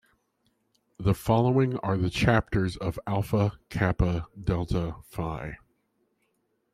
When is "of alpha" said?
2.75-3.59